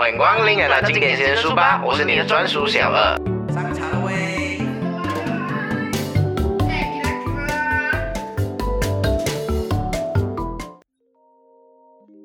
[0.00, 3.18] 欢迎光临来到经典先生书吧，我是你的专属小二。
[3.52, 4.58] 上茶了喂！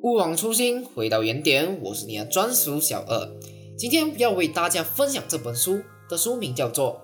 [0.02, 1.78] 勿忘初心，回到原点。
[1.82, 3.30] 我是你的专属小二。
[3.78, 7.02] 今天要为大家分享这本书的书名叫做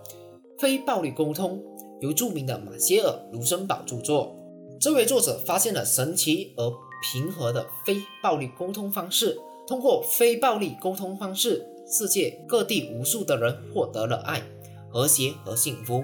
[0.62, 1.60] 《非暴力沟通》，
[2.00, 4.38] 由著名的马歇尔·卢森堡著作。
[4.80, 6.72] 这位作者发现了神奇而
[7.04, 9.38] 平和的非暴力沟通方式，
[9.72, 14.43] 通过非暴力沟通方式，世界各地无数的人获得了爱、
[14.89, 16.04] 和谐和幸福。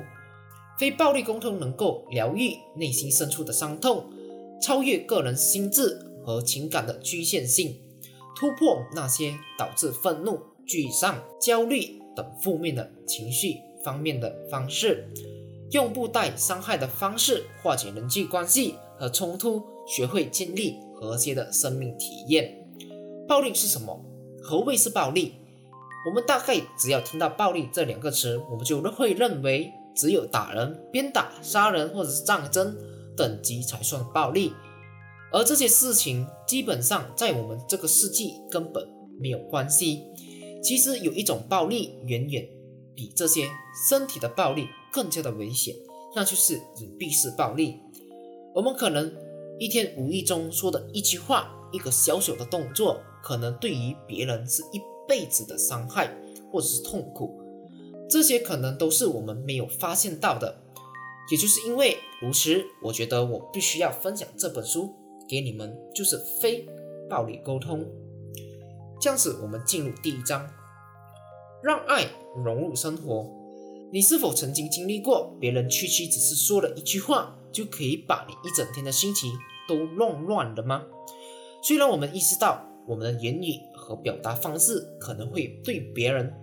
[0.79, 4.05] 非暴力沟通能够疗愈内心深处的伤痛，
[4.61, 6.01] 超越个人心智。
[6.23, 7.77] 和情感的局限性，
[8.37, 15.09] 突破那些导致愤怒、沮丧、焦虑等负面的情绪方面的方式，
[15.71, 22.56] 用不带伤害的方式化解人际关系和冲突，学会建立和谐的生命体验。
[23.27, 24.03] 暴力是什么？
[24.41, 25.33] 何谓是暴力？
[26.07, 32.77] 我们大概只要听到暴力这两个词，我们就会认为只有打人、鞭打、杀人或者是战争
[33.17, 34.53] 等级才算暴力。
[35.33, 38.87] 而这些事情基本上在我们这个世纪根本
[39.19, 40.03] 没有关系。
[40.63, 42.47] 其实有一种暴力远远
[42.95, 43.49] 比这些
[43.89, 45.75] 身体的暴力更加的危险，
[46.15, 47.81] 那就是隐蔽式暴力。
[48.55, 49.13] 我们可能
[49.59, 56.15] 一天无意中说的一句话、一个小小的动作，可能对于别人是一辈子的伤害
[56.49, 57.37] 或者是痛苦。
[58.09, 60.63] 这些可能都是我们没有发现到的。
[61.29, 64.95] 也就是因为如此，我觉得我必须要分享这本书。
[65.27, 66.65] 给你们就是非
[67.09, 67.85] 暴力沟通，
[69.01, 70.49] 这样子我们进入第一章，
[71.61, 72.07] 让爱
[72.45, 73.29] 融入生活。
[73.91, 79.33] 你是否曾经经历过别人区区只是说了一句话，就可以把你一整天的心情
[79.67, 80.85] 都弄乱了吗？
[81.61, 86.33] 虽然我们意识到我们的言语和表达方式可能会对别人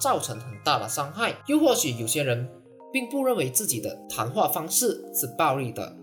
[0.00, 2.48] 造成很大的伤害，又或许有些人
[2.92, 5.96] 并不认为自己的谈话方式是暴力的。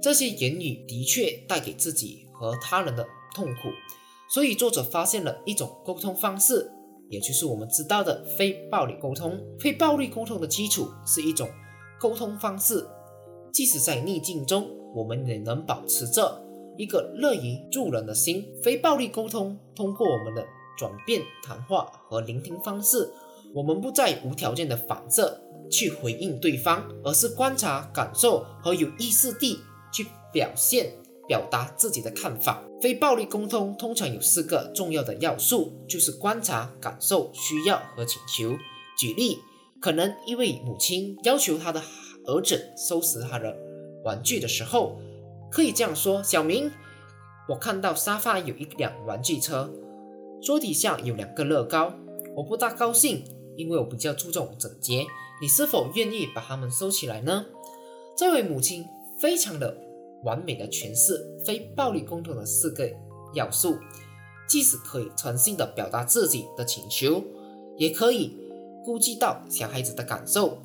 [0.00, 3.68] 这些言语的确带给自己和他人的痛苦，
[4.28, 6.70] 所以作者发现了一种沟通方式，
[7.08, 9.40] 也就是我们知道的非暴力沟通。
[9.60, 11.48] 非暴力沟通的基础是一种
[12.00, 12.84] 沟通方式，
[13.52, 16.41] 即使在逆境中，我们也能保持着
[16.76, 18.46] 一个乐于助人的心。
[18.62, 20.46] 非暴力沟通通过我们的
[20.78, 23.10] 转变谈话和聆听方式，
[23.54, 25.40] 我们不再无条件的反射
[25.70, 29.58] 去回应对方，而是观察、感受和有意识地。
[29.94, 30.90] 去表现、
[31.28, 32.64] 表达自己的看法。
[32.80, 38.56] 非暴力沟通通常有四个重要的要素，就是观察、感受、需要和请求。
[38.98, 39.36] 举例，
[39.82, 41.82] 可能一位母亲要求他的
[42.24, 43.54] 儿子收拾他的
[44.02, 44.98] 玩具的时候，
[45.52, 46.70] 可以这样说：“小明，
[47.48, 49.70] 我看到沙发有一辆玩具车，
[50.42, 51.92] 桌底下有两个乐高，
[52.34, 53.22] 我不大高兴，
[53.56, 55.06] 因为我比较注重整洁。
[55.40, 57.44] 你是否愿意把它们收起来呢？”
[58.16, 58.84] 这位母亲。
[59.20, 59.76] 非常的
[60.24, 62.90] 完美的诠释非暴力沟通的四个
[63.34, 63.76] 要素，
[64.48, 67.22] 即使可以诚心的表达自己的请求，
[67.76, 68.36] 也可以
[68.84, 70.58] 顾及到小孩子的感受。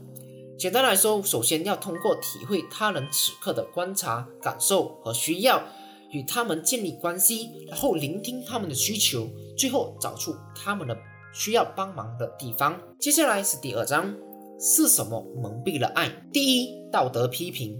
[0.57, 5.61] 简单来说，首先要通过体会他人此刻的观察、感受和需要，
[6.09, 10.97] 与他们建立关系，然后聆听他们的需求，最后找出他们的
[11.31, 12.75] 需要帮忙的地方。
[12.99, 14.15] 接下来是第二章，
[14.59, 16.09] 是什么蒙蔽了爱？
[16.33, 17.79] 第一，道德批评。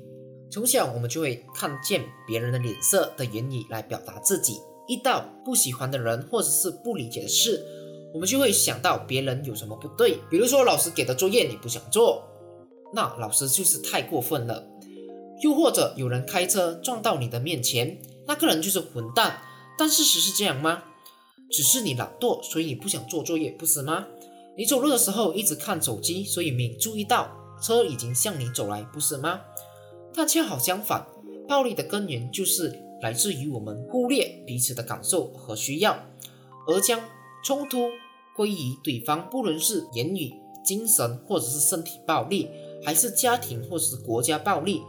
[0.52, 4.54] 从小我们就会看见别人的脸色的言语来表达自己，
[4.88, 7.66] 遇到不喜欢的人或者是不理解的事，
[8.14, 10.20] 我们就会想到别人有什么不对。
[10.30, 12.24] 比如说老师给的作业你不想做，
[12.94, 14.64] 那老师就是太过分了；
[15.42, 19.42] 又或者有人开车撞到你的面前，那个人就是混蛋。
[19.78, 20.84] 但事实是这样吗？
[21.52, 24.08] 只是你懒惰，所以你不想做作业，不是吗？
[24.58, 27.30] 你走路的时候一直看手机，所以没注意到
[27.62, 29.42] 车已经向你走来，不是吗？
[30.16, 31.06] 但恰好相反，
[31.48, 35.96] 暴力的根源就是来自于我们忽略彼此的感受和需要，
[36.68, 37.00] 而将
[37.46, 37.88] 冲突
[38.36, 39.30] 归于对方。
[39.30, 40.34] 不论是言语、
[40.66, 42.50] 精神或者是身体暴力，
[42.88, 44.82] 还是家庭或是国家暴力。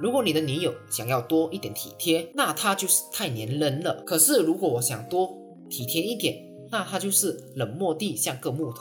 [0.00, 4.02] 如果你的女友想要多一点体贴，那她就是太粘人了。
[4.04, 5.38] 可是如果我想多
[5.70, 6.36] 体贴一点，
[6.72, 8.80] 那她就是冷漠地像个木头。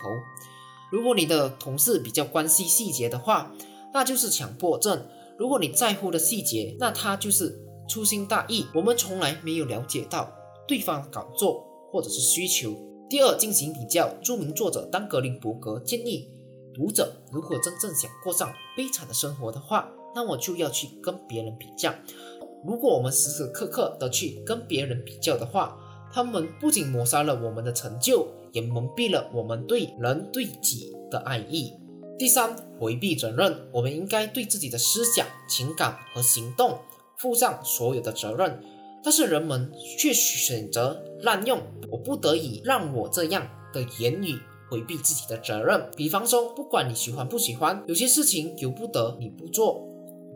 [0.91, 3.53] 如果你的同事比较关心细节的话，
[3.94, 5.06] 那就是强迫症。
[5.38, 7.56] 如果你在乎的细节，那他就是
[7.88, 8.65] 粗心大意。
[8.73, 10.31] 我们从来没有了解到
[10.68, 12.75] 对方的搞作或者是需求。
[13.07, 14.09] 第二，进行比较。
[14.23, 16.27] 著名作者丹格林伯格建议
[16.75, 21.94] 读者，如果真正想过上悲惨的生活的话，那我就要去跟别人比较。
[22.66, 25.77] 如果我们时时刻刻的去跟别人比较的话，
[26.12, 31.74] 他们不仅抹杀了我们的成就，也蒙蔽了我们对人对己的爱意。
[32.18, 36.80] 第三，回避责任，我们应该对自己的思想、情感和行动
[37.18, 38.63] 负上所有的责任，
[39.04, 41.62] 但是人们却选择滥用
[41.92, 44.39] “我不得已让我这样的”言语。
[44.69, 49.88] 回避自己的责任，比方说，不管你喜欢不喜欢，有些事情由不得你不做，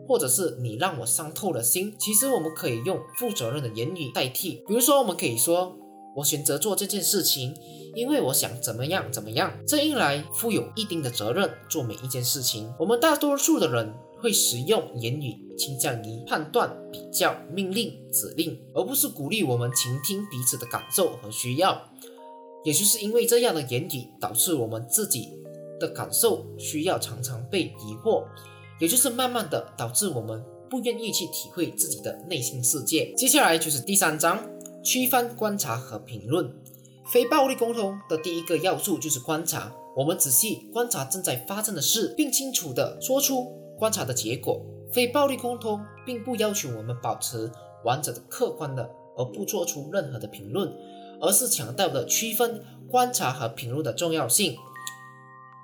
[0.06, 1.94] 或者是你让我伤透了心。
[1.98, 5.76] 其实我们可以用负责任的言语代替，比如说，我们可以说，
[6.16, 7.54] 我选择做这件事情，
[7.94, 9.52] 因为我想怎么样怎么样。
[9.66, 12.72] 这一来，负有一定的责任做每一件事情。
[12.78, 21.80] 我们大多数的人会使用言语倾向于判断、比较、命令、指令，而不是鼓励我们倾听彼此的感受和需要。
[22.64, 25.28] 也就是因为这样的言语，导致我们自己
[25.78, 28.24] 的感受需要常常被疑惑，
[28.78, 33.12] 也就是慢慢的导致我们不愿意去体会自己的内心世界。
[33.14, 34.38] 接下来就是第三章，
[34.82, 36.52] 区分观察和评论。
[37.12, 43.46] 非暴力沟通的第一个要素就是观察，我们仔细观察正在发生的事，并清楚的说出
[43.78, 44.64] 观察的结果。
[44.92, 47.50] 非暴力沟通并不要求我们保持
[47.84, 50.68] 完整的、客观的，而不做出任何的评论。
[51.20, 54.56] 而是强调的区分观察和评论的重要性，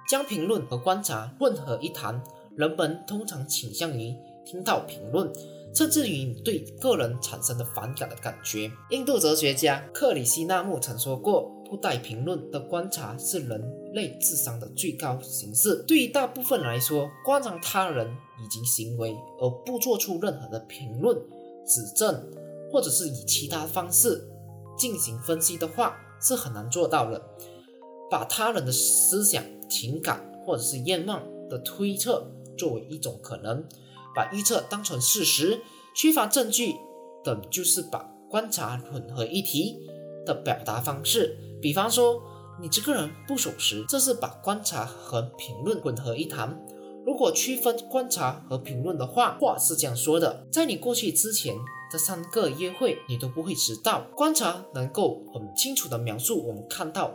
[0.08, 2.23] 将评论和观察混合一谈。
[2.56, 4.14] 人们通常倾向于
[4.47, 5.31] 听到评论，
[5.75, 8.70] 甚至于对个人产生的反感的感觉。
[8.88, 13.62] 印度哲学家克里希纳穆曾说过：“不带评论的观察是人
[13.93, 18.08] 类智商的最高形式。”对于大部分来说，观察他人
[18.43, 21.14] 以及行为而不做出任何的评论、
[21.67, 22.26] 指正，
[22.73, 24.26] 或者是以其他方式。
[24.76, 27.23] 进行分析的话是很难做到的。
[28.08, 33.64] 把他人的思想、情感或者是愿望的推测作为一种可能，
[34.14, 35.61] 把预测当成事实，
[35.94, 36.76] 缺乏证据
[37.25, 39.76] 等，就是把观察混合一体
[40.25, 41.37] 的表达方式。
[41.61, 42.22] 比方说，
[42.61, 46.56] 你这个人不守时，这是把观察和评论混合一谈。
[47.05, 51.56] 如果区分观察和评论的话，话是这样说的：在你过去之前。
[51.90, 54.02] 这三个约会你都不会迟到。
[54.14, 57.14] 观察能够很清楚地描述我们看到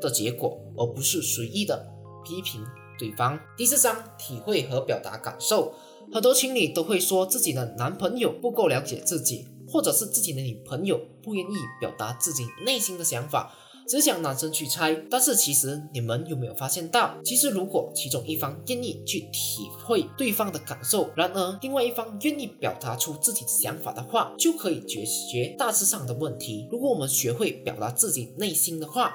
[0.00, 1.86] 的结果，而不是随意的
[2.24, 2.64] 批评
[2.98, 3.38] 对方。
[3.56, 5.74] 第四章，体会和表达感受。
[6.12, 13.54] 很多情侣都会说自己的男朋友不够了解自己，或者是自己的女朋友不愿意表达自己内心的想法。
[13.92, 26.66] 只想男生去猜，但是其实你们有没有发现到，其实如果其中一方愿意去体会对方的感受，然而另外一方愿意表达出自己的想法的话，就可以解决大致上的问题。
[26.70, 29.12] 如果我们学会表达自己内心的话，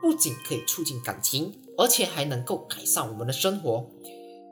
[0.00, 3.84] 不仅可以促进感情，而且还能够改善我们的生活。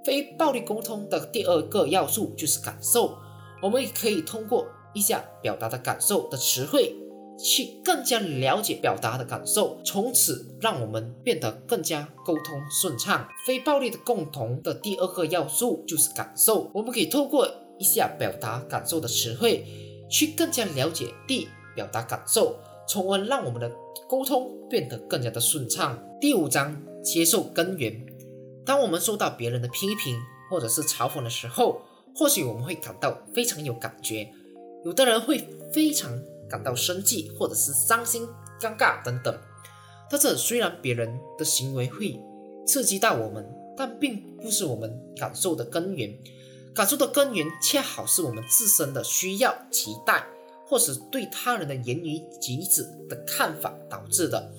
[0.04, 3.16] 非暴力沟通的第二个要素就是感受，
[3.62, 6.96] 我们也可以通过一下表达的感受的词汇。
[7.42, 13.26] 去更加了解表达的感受，从此让我们变得更加沟通顺畅。
[13.46, 19.64] 非暴力的共同的第二个要素就是感受，我们可以透过一下表达感受的词汇，
[20.10, 23.72] 去更加了解地表达感受，从而让我们的
[24.06, 25.98] 沟通变得更加的顺畅。
[26.20, 28.04] 第五章，接受根源。
[28.66, 30.16] 当我们受到别人的批评
[30.50, 31.80] 或者是嘲讽的时候，
[32.14, 34.30] 或许我们会感到非常有感觉，
[34.84, 36.20] 有的人会非常。
[36.50, 38.26] 感到生气，或者是伤心、
[38.60, 39.38] 尴尬等等。
[40.10, 42.20] 但是，虽然别人的行为会
[42.66, 46.12] 刺激到我们，但并不是我们感受的根源。
[46.74, 50.26] 感受的根源恰好是我们自身的需要、期待，
[50.66, 54.52] 或是对他人的言语举止的看法导致的。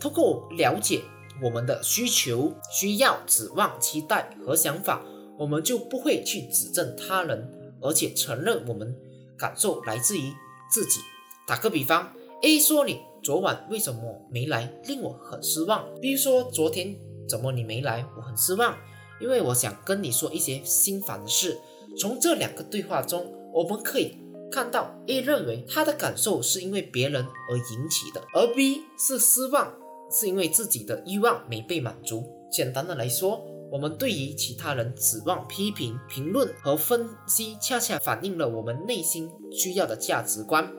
[0.00, 1.02] 通过了解
[1.42, 5.02] 我们的需求、需要、指望、期待和想法，
[5.38, 7.48] 我们就不会去指正他人，
[7.80, 8.96] 而且承认我们
[9.36, 10.32] 感受来自于
[10.70, 11.00] 自己。
[11.46, 15.84] 打个比方，A 说你昨晚为什么没来，令我很失望。
[16.00, 16.96] B 说昨天
[17.28, 18.76] 怎么你没来，我很失望，
[19.20, 21.58] 因为我想跟你说一些心烦的事。
[21.98, 24.16] 从这两个对话中，我们可以
[24.50, 29.74] 看到 A 认为他的感受是因为别人而引起的，而 B 是失望，
[30.10, 32.24] 是因为自己的欲望没被满足。
[32.50, 40.70] 简单的来说，我们对于其他人指望、批评、评论和分析，恰恰反映了我们内心需要的价值观。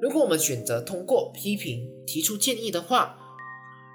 [0.00, 3.16] 如果我们选择通过批评提出建议的话，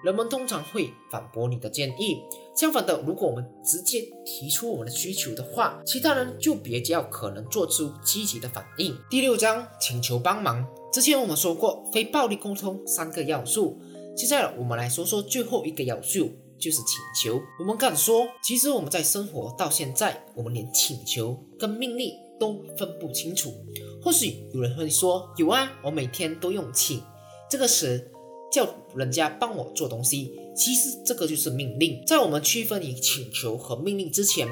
[0.04, 2.18] 人们通常会反驳你的建议。
[2.56, 8.98] 相反的，如果我们直接提出我们的需求的话，其他人就比较可能做出积极的反应。
[9.10, 10.66] 第六章，请求帮忙。
[10.92, 13.80] 之前我们说过非暴力沟通三个要素，
[14.16, 17.40] 接下来我们来说说最后一个要素，就是请求。
[17.60, 23.54] 我们敢说，其实我们在生活到现在，我们连请求跟命令都分不清楚。
[24.02, 27.02] 或许有人会说，有啊，我每天都用请，
[27.50, 28.12] 这个词
[28.52, 32.04] 叫人家帮我做东西，其实这个就是命令。
[32.06, 34.48] 在我们区分于请求和命令之前，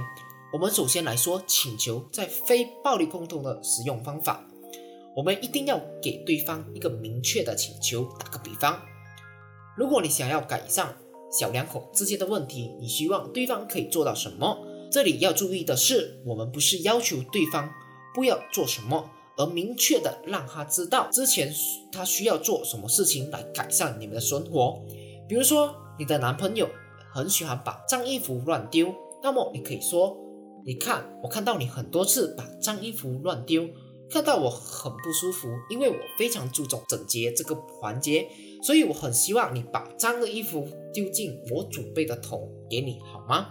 [0.54, 4.48] 我们首先来说请求在非暴力沟通的使用方法。
[5.16, 8.04] 我们一定要给对方一个明确的请求。
[8.20, 8.80] 打个比方，
[9.76, 10.96] 如果你想要改善
[11.32, 14.66] 小两口之间的问题，你希望对方可以做到什么？
[14.92, 17.70] 这里要注意的是，我们不是要求对方
[18.14, 21.54] 不要做什么，而明确的让他知道之前
[21.92, 24.82] 他需要做什么事情来改善你们的生活。
[25.30, 26.68] 比如说，你的男朋友
[27.14, 30.18] 很喜欢把脏衣服乱丢，那么你可以说
[30.66, 33.68] ：“你看，我看到你很多次把脏衣服乱丢，
[34.10, 38.28] 看到我很不舒服，因为我非常注重整洁这个环节，
[38.64, 43.50] 所以我很希望你把脏的衣服丢进我准备的桶给你，好吗？”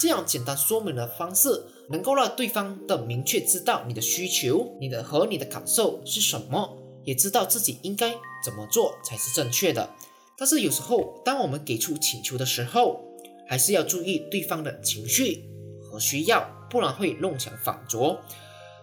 [0.00, 8.10] 这样简单说明的方式，能够让对方的明确知道你的需求、你的和你的感受是什么，也知道自己应该
[8.42, 9.90] 怎么做才是正确的。
[10.38, 13.04] 但是有时候，当我们给出请求的时候，
[13.46, 15.44] 还是要注意对方的情绪
[15.82, 18.18] 和需要，不然会弄巧反拙。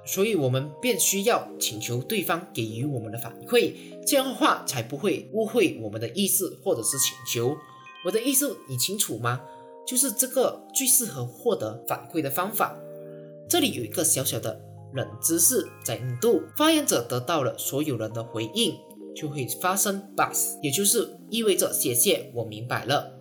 [0.06, 3.74] 所以，我们便需要请求对方给予我们的反馈，
[4.06, 7.58] 这样的话才不会误会我们的意思或者是请求。
[8.06, 9.42] 我的意思你清楚吗？
[9.88, 12.78] 就是这个最适合获得反馈的方法。
[13.50, 14.62] 这里有一个小小的
[14.94, 18.76] 冷知识：在印度，发言者得到了所有人的回应，
[19.16, 23.14] 就会发生 bus，也就是意味着谢谢，我明白了。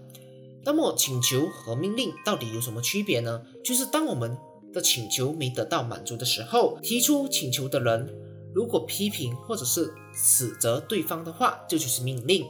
[0.64, 3.42] 那么请求和命令到底有什么区别呢？
[3.64, 4.36] 就是当我们
[4.72, 8.12] 的请求没得到满足的时候，提出请求的人
[8.52, 12.44] 如果批评或者是指责对方的话，这就是命令。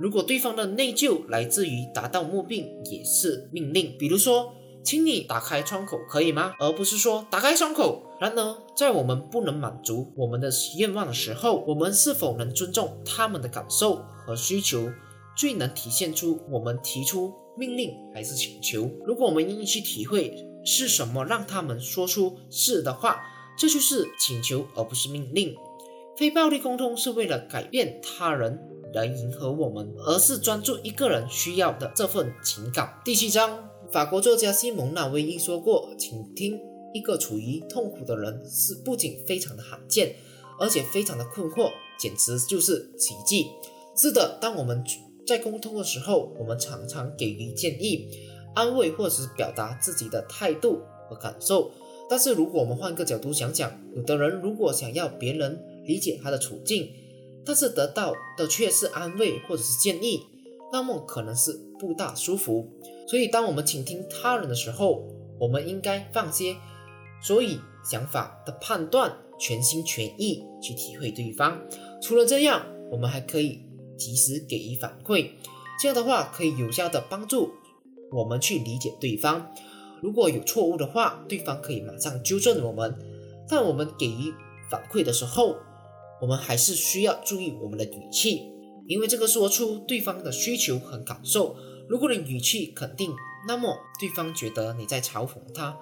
[0.00, 3.94] 如果对方的内疚来自于达到目的，也是命令。
[3.98, 6.54] 比如说，请你打开窗口，可以吗？
[6.58, 8.06] 而不是说打开窗口。
[8.18, 14.90] 然而，在我们不能满足我们的愿望的时候，我们是否能尊重他们的感受和需求，
[15.36, 18.90] 最能体现出我们提出命令还是请求。
[19.04, 23.22] 如果我们愿意去体会是什么让他们说出是的话，
[23.58, 25.54] 这就是请求，而不是命令。
[26.16, 28.58] 非暴力沟通是为了改变他人。
[28.92, 33.00] 来迎合我们，而是专注一个人需要的这份情感。
[33.04, 36.58] 第七章，法国作家西蒙娜威伊说过：“请听
[36.92, 40.16] 一个处于痛苦的人，是不仅非常的罕见，
[40.58, 43.46] 而且非常的困惑，简直就是奇迹。”
[43.96, 44.82] 是的，当我们
[45.26, 48.08] 在沟通的时候，我们常常给予建议、
[48.54, 51.70] 安慰，或是表达自己的态度和感受。
[52.08, 56.90] 但是，如果我们换个角度想想，有的人如果想要别人理解他的处境，
[57.44, 60.26] 但是得到的却是安慰或者是建议，
[60.72, 62.68] 那么可能是不大舒服。
[63.08, 65.04] 所以，当我们倾听他人的时候，
[65.38, 66.56] 我们应该放些
[67.22, 71.60] 所以想法的判断，全心全意去体会对方。
[72.00, 73.62] 除了这样，我们还可以
[73.96, 75.30] 及时给予反馈，
[75.80, 77.50] 这样的话可以有效的帮助
[78.12, 79.50] 我们去理解对方。
[80.02, 82.96] 如果有错误的话，对方可以马上纠正我们。
[83.48, 84.32] 但我们给予
[84.70, 85.56] 反馈的时候，
[86.20, 88.42] 我们还是需要注意我们的语气，
[88.86, 91.56] 因为这个说出对方的需求和感受。
[91.88, 93.12] 如果你语气肯定，
[93.48, 95.76] 那么对方觉得你在嘲讽他。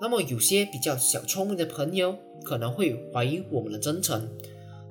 [0.00, 4.30] 那么有些比较小聪明的朋友可能会怀疑我们的真诚，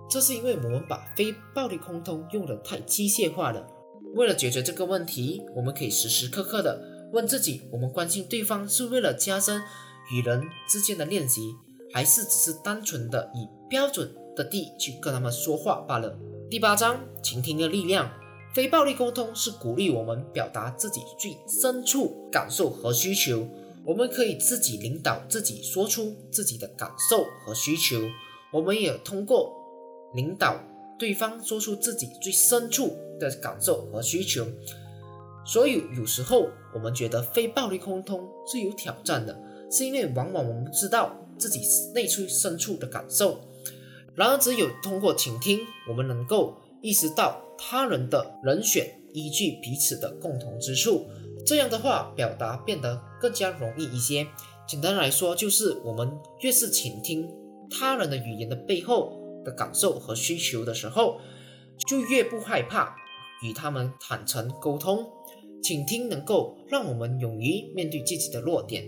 [0.07, 3.65] 这是因为我们把非暴力沟通用得太机械化了。
[4.15, 9.61] 为了解决这个问题，我们可以时时刻刻的问自己：我们关心对方是为了加深
[10.11, 11.55] 与人之间的练习，
[11.91, 14.13] 还是只是单纯的以标准？
[14.39, 16.17] 的地去跟他们说话罢了。
[16.49, 18.09] 第八章，倾听的力量。
[18.55, 23.45] 非暴力沟通是鼓励我们表达自己最深处感受和需求。
[23.85, 27.97] 我们可以自己领导自己说出自己的感受和需求。
[28.53, 29.53] 我们也通过
[30.15, 30.57] 领导
[30.97, 34.47] 对方说出自己最深处的感受和需求。
[35.45, 39.37] 所以有时候我们觉得非暴力沟通是有挑战的，
[39.69, 41.59] 是因为往往我们知道自己
[41.93, 43.41] 内心深处的感受。
[44.19, 51.07] 然而，只有通过倾听，我们能够意识到他人的人选，依据彼此的共同之处，
[51.45, 54.27] 这样的话，表达变得更加容易一些。
[54.67, 56.11] 简单来说，就是我们
[56.41, 57.29] 越是倾听
[57.71, 61.21] 他人的语言的背后的感受和需求的时候，
[61.87, 62.93] 就越不害怕
[63.41, 65.07] 与他们坦诚沟通。
[65.63, 68.85] 倾听能够让我们勇于面对自己的弱点，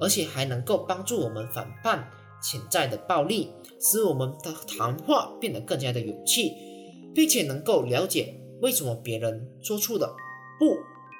[0.00, 2.10] 而且还能够帮助我们反叛。
[2.42, 6.52] 潜在的暴力，使我们的谈话变得更加的有趣，
[7.14, 10.06] 并且能够了解为什么别人说出的
[10.58, 10.76] “不”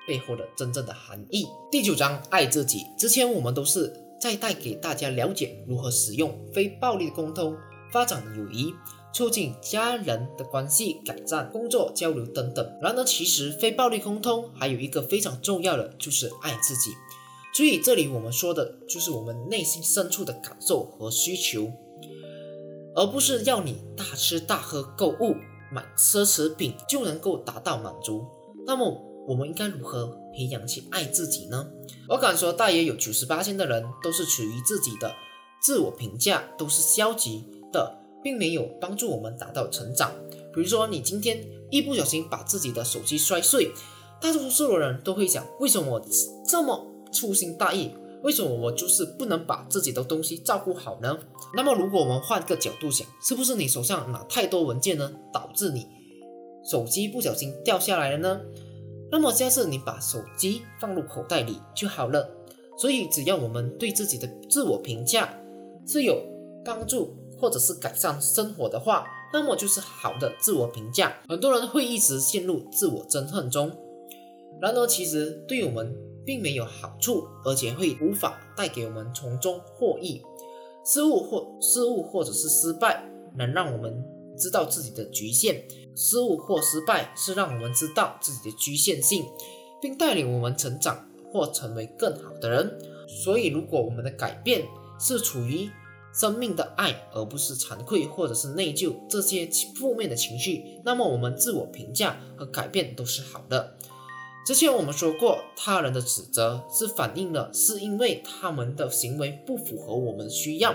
[0.06, 1.46] 背后的真正的含义。
[1.70, 2.84] 第九章，爱自己。
[2.98, 7.56] 之前我们都是在带给大家了解如何使用非暴力沟通，
[7.92, 8.74] 发展友谊。
[9.14, 12.66] 促进家人的关系，改善工作交流等等。
[12.80, 16.92] 然而，其实非暴力沟通还有一个非常重要的，就是爱自己。
[17.54, 21.70] 所以，这里我们说的就是我们内心深处的感受和需求，
[22.94, 25.34] 而不是要你大吃大喝、购物、
[25.70, 28.24] 买奢侈品就能够达到满足。
[28.66, 31.68] 那么，我们应该如何培养起爱自己呢？
[32.08, 35.12] 我敢说，大约有九十八的人都是处于自己的
[35.60, 37.98] 自我评价都是消极的。
[38.24, 40.12] 并没有帮助我们达到成长。
[40.54, 43.72] 比如说，你今天一不小心把自己的手机摔碎，
[44.20, 46.06] 大多数的人都会想：为什么我
[46.46, 47.92] 这么粗心大意？
[48.22, 51.18] 为什么我就是不能把自己的东西照顾好呢？
[51.54, 55.86] 那么，如果我们换个角度想，是不是你手上拿太多文件呢，导致你
[56.64, 58.40] 手机不小心掉下来了呢？
[59.10, 62.28] 那么下次你把手机放入口袋里就好了。
[62.78, 65.38] 所以，只要我们对自己的自我评价
[65.86, 66.22] 是有
[66.64, 67.16] 帮助。
[67.40, 71.12] 或者是改善生活的话，那么就是好的自我评价。
[71.28, 73.68] 很多人会一直陷入自我憎恨中，
[74.60, 75.92] 然而其实对我们
[76.24, 80.22] 并没有好处，而且会无法带给我们从中获益。
[80.84, 83.04] 失误或失误或者是失败，
[83.36, 84.04] 能让我们
[84.36, 85.64] 知道自己的局限。
[85.94, 89.26] 失误或失败是让我们知道自己的局限性，
[89.80, 92.78] 并带领我们成长或成为更好的人。
[93.06, 94.66] 所以，如果我们的改变
[94.98, 95.70] 是处于
[96.14, 103.76] 生命的爱，而不是惭愧或者是内疚这些负面的情绪，那么我们自我评价和改变都是好的。
[104.44, 110.74] 之前我们说过，他人的指责是反映了是因为他们的行为不符合我们的需要。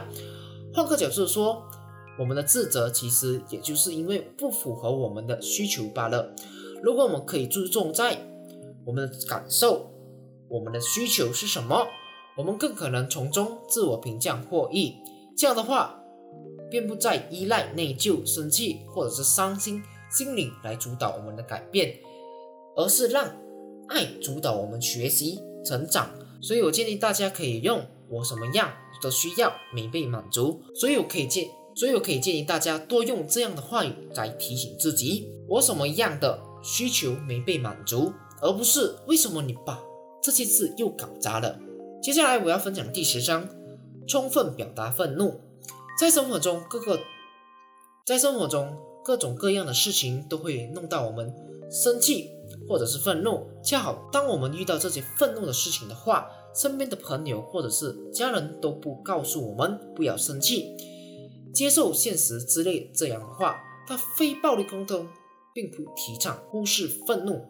[0.74, 1.64] 换个角度说，
[2.18, 6.34] 我们的自责其实也就是因为不符合我们的需求罢了。
[6.82, 8.18] 如果我们可以注重在
[8.86, 9.92] 我们的感受，
[10.48, 11.88] 我们的需求是什么，
[12.38, 14.96] 我们更可能从中自我评价获益。
[15.36, 16.00] 这样的话，
[16.70, 22.00] 便不再依赖内疚、生气或者是伤心心灵来主导我们的改变，
[22.78, 23.30] 而是让
[23.90, 26.10] 爱主导我们学习成长。
[26.42, 28.72] 所以我建议大家可以用“我什么样
[29.02, 39.82] 的需要没被满足”，所以我可以建，所以我可以建议大家多用这样的话语来提醒自己：“我什么样的需求没被满足”，而不是“为什么你把
[40.22, 41.60] 这些字又搞砸了”。
[42.02, 43.48] 接下来我要分享第十章。
[44.10, 45.42] 充分表达愤怒，
[46.00, 46.98] 在生活中各个，
[48.06, 51.36] 在生活中各种各样的事情都会弄到我们
[51.70, 52.32] 生气
[52.68, 53.48] 或者是愤怒。
[53.64, 60.76] 恰好当我们遇到这些愤怒的事情的话，身边的朋友或者是家人都不告诉我们不要生气、
[61.54, 63.58] 接受现实之类这样的话。
[63.90, 65.08] 但非暴力沟通
[65.54, 67.42] 并不提倡忽视愤怒，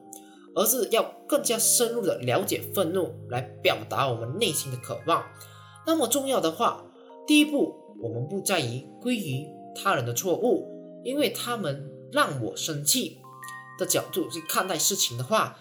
[0.54, 5.24] 而是要更加深入的了解愤怒，来表达我们内心的渴望。
[5.88, 6.86] 那么重要的话，
[7.26, 13.18] 第一步，我们不在于归于他人的错误，因为他们让我生气
[13.78, 15.58] 的角度去看待事情的话，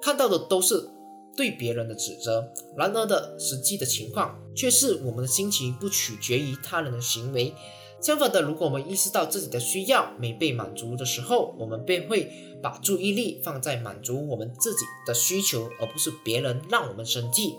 [0.00, 0.88] 看到的都是
[1.36, 2.52] 对别人的指责。
[2.76, 7.54] 然而的实际的情况却是，我们的心情不取决于他人的行为。
[8.00, 17.56] 相反的，如果我们意识到自己的需要没被满足的时候，我们便会把注意力放在满足我们自己的需求，而不是别人让我们生气。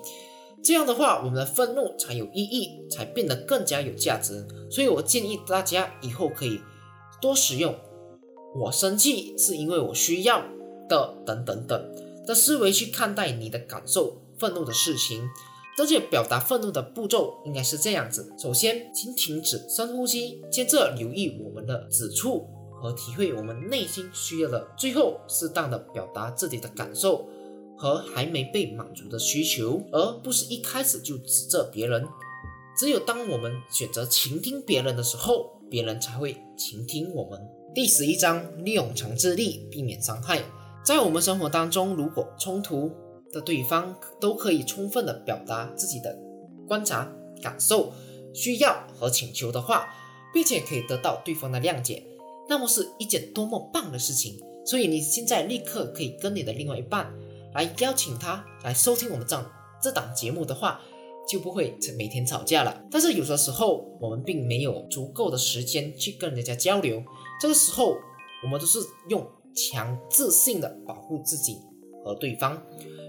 [0.64, 4.48] 这样的话，我们的愤怒才有意义，才变得更加有价值。
[4.70, 6.60] 所以我建议大家以后可以
[7.22, 7.76] 多使用
[8.56, 10.44] “我生气是因为我需要
[10.88, 15.30] 的”等等等的思维去看待你的感受、愤怒的事情。
[15.78, 22.48] 这些表达愤怒的步骤应该是这样子：首先，请停止深呼吸，接着留意我们的指触
[22.82, 27.28] 和体会我们内心需要的，最后适当的表达自己的感受。
[27.78, 32.08] 和还没被满足的需求，而不是一开始就指责别人。
[32.78, 37.42] 只有当我们选择倾听别人的时候，别人才会倾听我们。
[37.74, 40.44] 第十一章：利用强制力避免伤害。
[40.84, 42.92] 在我们生活当中，如果冲突
[43.32, 46.20] 的对方都可以充分的表达自己的
[46.68, 47.10] 观察、
[47.42, 47.94] 感受、
[48.34, 49.88] 需要和请求的话，
[50.34, 52.04] 并且可以得到对方的谅解，
[52.50, 54.38] 那么是一件多么棒的事情。
[54.66, 57.10] 所以你现在立刻可以跟你的另外一半。
[57.54, 59.46] 来邀请他来收听我们这
[59.82, 60.82] 这档节目的话，
[61.28, 62.82] 就不会每天吵架了。
[62.90, 67.04] 但是有的时候我们并没有足够的时间去跟人家交流，
[67.42, 67.98] 这个时候
[68.44, 68.78] 我们都是
[69.10, 71.58] 用强制性的保护自己
[72.06, 72.56] 和对方。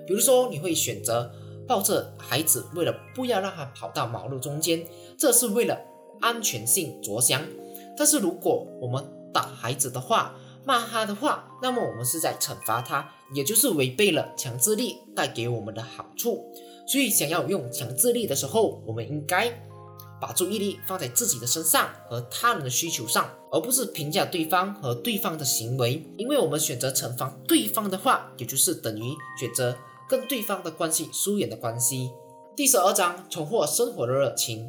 [0.06, 1.30] 比如说，你会选择
[1.68, 4.86] 抱着孩子，为了不要让他跑到马路中间，
[5.18, 5.78] 这是为了
[6.22, 7.42] 安全性着想。
[7.94, 16.50] 但是如果我们打孩子的话，骂他的话，那么我们是在惩罚他，也就是违背了强制力带给我们的好处。
[16.86, 19.52] 所以，想要用强制力的时候，我们应该
[20.22, 26.06] 把注意力放在自己的身上和他人的需求上，而不是评价对方和对方的行为。
[26.16, 29.02] 因为我们选择惩罚对方的话，也就是等于
[29.36, 29.76] 选择
[30.08, 32.12] 跟对方的关系疏远的关系。
[32.54, 34.64] 第十二章，重获生活的热情。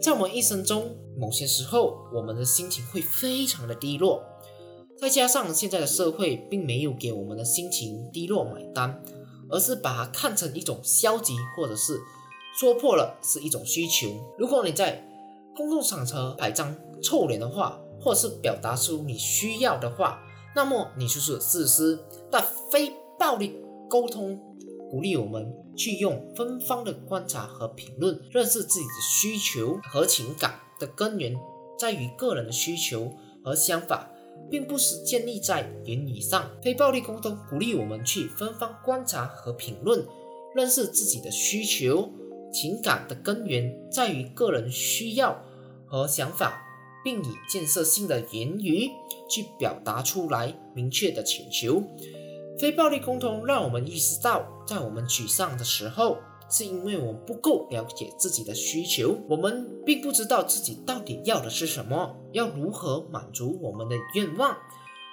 [0.00, 4.24] 在我们一生中，某些时候，我们的心情会非常的低落。
[4.98, 9.02] 再加上现在的社会并没有给我们的心情低落买单，
[9.50, 12.00] 而是把它看成一种消极，或者是
[12.58, 14.08] 说破了是一种需求。
[14.36, 15.06] 如果你在
[15.54, 20.20] 公共场合摆张臭脸的话，或是表达出你需要的话，
[20.56, 22.04] 那么你就是自私。
[22.30, 23.56] 但非暴力
[23.88, 24.38] 沟通
[24.90, 31.38] 鼓励我们去用分方的观察和评论，认识自己的需求和情感的根源
[31.78, 33.12] 在于个人的需求
[33.44, 34.10] 和想法。
[34.50, 36.50] 并不是建立在言语上。
[36.62, 40.06] 非暴力沟通鼓励我们去分方观察和评论，
[40.54, 42.08] 认识自己的需求、
[42.52, 45.42] 情感的根源在于个人需要
[45.86, 46.62] 和想法，
[47.04, 48.90] 并以建设性的言语
[49.28, 51.82] 去表达出来明确的请求。
[52.58, 56.18] 非暴力沟通让我们意识到，在我们沮丧的时候。
[56.50, 64.56] 是因为我们不够了解自己的需求，我们并不知道自己到底要的是什么，要如何满足我们的愿望。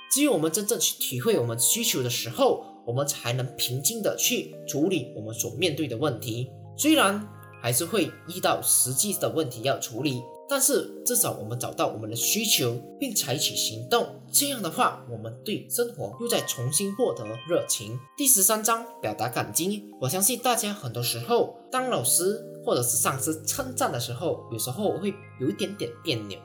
[0.09, 6.49] 只有我们真正去体会我们需求的时候，我们才能平静的去处理我们所面对的问题。
[6.77, 7.27] 虽然
[7.61, 10.23] 还是会遇到实际的问题要处理。
[10.47, 17.99] 但是至少我们找到我们的需求，并采取行动，这样的话，我们对生活又在重新获得热情。
[18.15, 19.89] 第十三章表达感激。
[19.99, 26.37] 我相信大家很多时候，当老师或者是上司称赞的时候，有时候会有一点点别扭。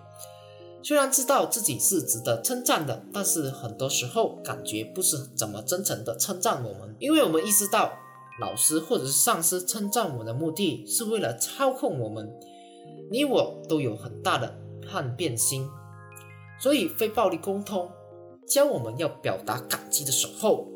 [0.83, 7.93] 虽然知道自己是值得称赞的，但是很多时候感觉不是怎么真诚的称赞我们，因为我们意识到，
[8.41, 12.29] 老师或者是上司称赞我的目的是为了操控我们。
[13.11, 14.57] 你我都有很大的
[14.89, 15.69] 叛变心，
[16.61, 17.91] 所以非暴力沟通
[18.49, 20.67] 教我们要表达感激的时候，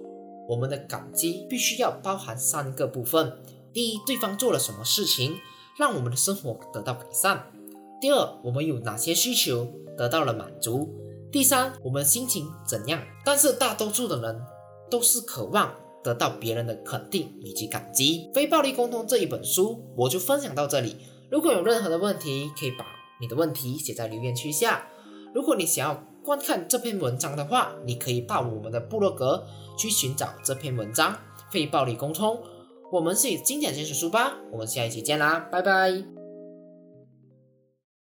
[0.48, 3.32] 我们的感激必须要包含三个部分：
[3.72, 5.36] 第一，对方做了什么事情
[5.78, 7.38] 让我们的生活得到改善；
[8.00, 10.88] 第二，我们有哪些需求得到了满足；
[11.32, 13.00] 第三，我们心情怎样。
[13.24, 14.40] 但是大多数的人
[14.90, 15.72] 都是渴望
[16.04, 18.30] 得到别人的肯定以及感激。
[18.34, 20.96] 非暴力沟通这一本书，我就分享到这里。
[21.30, 22.84] 如果有任何的问题，可以把
[23.20, 24.86] 你的问题写在留言区下。
[25.34, 29.44] 如果你想要观看这篇文章的话，你可以到我们的部落格
[29.76, 31.16] 去寻找这篇文章。
[31.50, 32.40] 非暴力沟通，
[32.92, 36.13] 我们是经典坚持书吧，我们下一期见啦，拜拜。